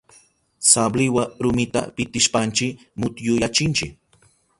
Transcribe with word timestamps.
Sabliwa 0.69 1.23
rumita 1.43 1.81
pitishpanchi 1.95 2.67
mutyuyachinchi. 2.99 3.87